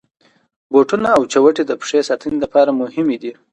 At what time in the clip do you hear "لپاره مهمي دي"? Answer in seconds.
2.43-3.31